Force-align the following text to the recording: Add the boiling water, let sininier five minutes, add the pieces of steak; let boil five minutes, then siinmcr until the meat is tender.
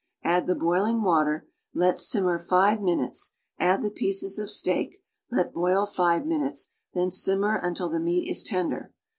Add 0.23 0.47
the 0.47 0.55
boiling 0.55 1.03
water, 1.03 1.47
let 1.75 1.97
sininier 1.99 2.43
five 2.43 2.81
minutes, 2.81 3.35
add 3.59 3.83
the 3.83 3.91
pieces 3.91 4.39
of 4.39 4.49
steak; 4.49 4.95
let 5.29 5.53
boil 5.53 5.85
five 5.85 6.25
minutes, 6.25 6.69
then 6.95 7.09
siinmcr 7.09 7.63
until 7.63 7.87
the 7.89 7.99
meat 7.99 8.27
is 8.27 8.41
tender. 8.41 8.93